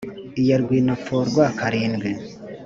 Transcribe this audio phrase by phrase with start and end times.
[0.41, 2.09] Iya rwinopforwa karindwi,